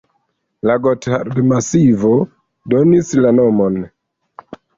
[0.69, 2.13] La Gothard-masivo
[2.75, 3.79] donis la nomon.